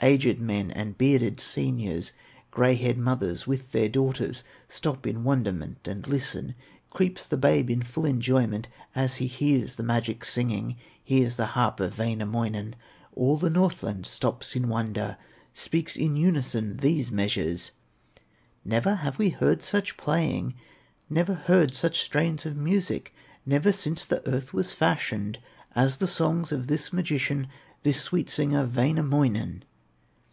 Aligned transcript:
Aged 0.00 0.38
men 0.40 0.70
and 0.70 0.96
bearded 0.96 1.40
seniors, 1.40 2.12
Gray 2.52 2.76
haired 2.76 2.98
mothers 2.98 3.48
with 3.48 3.72
their 3.72 3.88
daughters 3.88 4.44
Stop 4.68 5.08
in 5.08 5.24
wonderment 5.24 5.78
and 5.88 6.06
listen. 6.06 6.54
Creeps 6.88 7.26
the 7.26 7.36
babe 7.36 7.68
in 7.68 7.82
full 7.82 8.04
enjoyment 8.04 8.68
As 8.94 9.16
he 9.16 9.26
hears 9.26 9.74
the 9.74 9.82
magic 9.82 10.24
singing, 10.24 10.76
Hears 11.02 11.34
the 11.34 11.46
harp 11.46 11.80
of 11.80 11.98
Wainamoinen. 11.98 12.76
All 13.16 13.44
of 13.44 13.52
Northland 13.52 14.06
stops 14.06 14.54
in 14.54 14.68
wonder, 14.68 15.16
Speaks 15.52 15.96
in 15.96 16.14
unison 16.14 16.76
these 16.76 17.10
measures: 17.10 17.72
"Never 18.64 18.94
have 18.94 19.18
we 19.18 19.30
heard 19.30 19.62
such 19.62 19.96
playing, 19.96 20.54
Never 21.10 21.34
heard 21.34 21.74
such 21.74 22.02
strains 22.04 22.46
of 22.46 22.56
music, 22.56 23.12
Never 23.44 23.72
since 23.72 24.04
the 24.04 24.24
earth 24.28 24.54
was 24.54 24.72
fashioned, 24.72 25.40
As 25.74 25.96
the 25.96 26.06
songs 26.06 26.52
of 26.52 26.68
this 26.68 26.92
magician, 26.92 27.48
This 27.82 28.00
sweet 28.00 28.30
singer, 28.30 28.64
Wainamoinen!" 28.64 29.64